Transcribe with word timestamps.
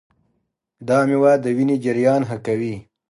دا 0.87 0.99
مېوه 1.07 1.33
د 1.43 1.45
وینې 1.57 1.75
جریان 1.83 2.21
ښه 2.29 2.37
کوي. 2.45 2.75